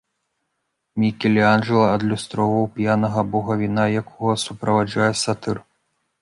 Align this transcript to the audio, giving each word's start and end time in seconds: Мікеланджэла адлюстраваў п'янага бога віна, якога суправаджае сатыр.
Мікеланджэла 1.01 1.89
адлюстраваў 1.97 2.65
п'янага 2.79 3.21
бога 3.37 3.53
віна, 3.61 3.85
якога 4.03 4.33
суправаджае 4.47 5.11
сатыр. 5.27 5.57